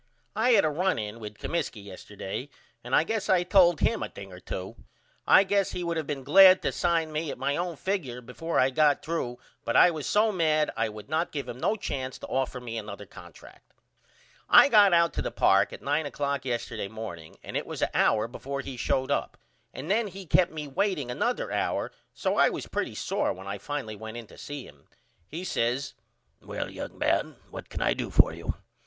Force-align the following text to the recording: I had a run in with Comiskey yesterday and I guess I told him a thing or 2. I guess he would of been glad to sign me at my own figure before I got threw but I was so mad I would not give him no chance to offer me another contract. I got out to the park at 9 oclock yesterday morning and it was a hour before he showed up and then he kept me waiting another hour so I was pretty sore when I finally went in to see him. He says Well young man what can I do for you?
I 0.35 0.53
had 0.53 0.65
a 0.65 0.69
run 0.71 0.97
in 0.97 1.19
with 1.19 1.37
Comiskey 1.37 1.83
yesterday 1.85 2.49
and 2.83 2.95
I 2.95 3.03
guess 3.03 3.29
I 3.29 3.43
told 3.43 3.81
him 3.81 4.01
a 4.01 4.09
thing 4.09 4.33
or 4.33 4.39
2. 4.39 4.75
I 5.27 5.43
guess 5.43 5.73
he 5.73 5.83
would 5.83 5.99
of 5.99 6.07
been 6.07 6.23
glad 6.23 6.63
to 6.63 6.71
sign 6.71 7.11
me 7.11 7.29
at 7.29 7.37
my 7.37 7.55
own 7.55 7.75
figure 7.75 8.19
before 8.19 8.57
I 8.59 8.71
got 8.71 9.03
threw 9.05 9.37
but 9.63 9.75
I 9.75 9.91
was 9.91 10.07
so 10.07 10.31
mad 10.31 10.71
I 10.75 10.89
would 10.89 11.07
not 11.07 11.31
give 11.31 11.47
him 11.47 11.59
no 11.59 11.75
chance 11.75 12.17
to 12.17 12.25
offer 12.25 12.59
me 12.59 12.79
another 12.79 13.05
contract. 13.05 13.73
I 14.49 14.69
got 14.69 14.91
out 14.91 15.13
to 15.13 15.21
the 15.21 15.29
park 15.29 15.71
at 15.71 15.83
9 15.83 16.05
oclock 16.07 16.45
yesterday 16.45 16.87
morning 16.87 17.37
and 17.43 17.55
it 17.55 17.67
was 17.67 17.83
a 17.83 17.95
hour 17.95 18.27
before 18.27 18.61
he 18.61 18.77
showed 18.77 19.11
up 19.11 19.37
and 19.71 19.91
then 19.91 20.07
he 20.07 20.25
kept 20.25 20.51
me 20.51 20.67
waiting 20.67 21.11
another 21.11 21.51
hour 21.51 21.91
so 22.11 22.37
I 22.37 22.49
was 22.49 22.65
pretty 22.65 22.95
sore 22.95 23.31
when 23.33 23.45
I 23.45 23.59
finally 23.59 23.95
went 23.95 24.17
in 24.17 24.25
to 24.25 24.37
see 24.39 24.65
him. 24.67 24.85
He 25.27 25.43
says 25.43 25.93
Well 26.43 26.71
young 26.71 26.97
man 26.97 27.35
what 27.51 27.69
can 27.69 27.83
I 27.83 27.93
do 27.93 28.09
for 28.09 28.33
you? 28.33 28.55